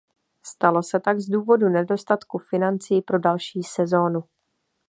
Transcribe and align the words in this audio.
Stalo 0.45 0.83
se 0.83 0.99
tak 0.99 1.19
z 1.19 1.29
důvodů 1.29 1.69
nedostatku 1.69 2.37
financí 2.37 3.01
pro 3.01 3.19
další 3.19 3.63
sezonu. 3.63 4.23